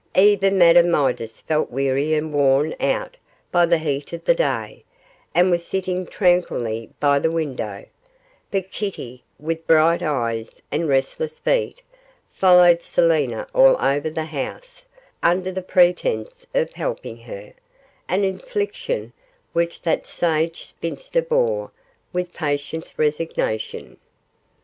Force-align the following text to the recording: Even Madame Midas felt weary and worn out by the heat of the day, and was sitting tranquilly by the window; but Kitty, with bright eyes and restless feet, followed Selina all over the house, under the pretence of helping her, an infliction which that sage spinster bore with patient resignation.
Even 0.15 0.57
Madame 0.57 0.89
Midas 0.89 1.41
felt 1.41 1.69
weary 1.69 2.15
and 2.15 2.33
worn 2.33 2.75
out 2.79 3.17
by 3.51 3.67
the 3.67 3.77
heat 3.77 4.13
of 4.13 4.25
the 4.25 4.33
day, 4.33 4.83
and 5.35 5.51
was 5.51 5.63
sitting 5.63 6.07
tranquilly 6.07 6.89
by 6.99 7.19
the 7.19 7.29
window; 7.29 7.85
but 8.49 8.71
Kitty, 8.71 9.23
with 9.37 9.67
bright 9.67 10.01
eyes 10.01 10.59
and 10.71 10.89
restless 10.89 11.37
feet, 11.37 11.83
followed 12.31 12.81
Selina 12.81 13.45
all 13.53 13.79
over 13.79 14.09
the 14.09 14.25
house, 14.25 14.87
under 15.21 15.51
the 15.51 15.61
pretence 15.61 16.47
of 16.55 16.73
helping 16.73 17.17
her, 17.17 17.53
an 18.09 18.23
infliction 18.23 19.13
which 19.53 19.83
that 19.83 20.07
sage 20.07 20.65
spinster 20.65 21.21
bore 21.21 21.69
with 22.11 22.33
patient 22.33 22.91
resignation. 22.97 23.97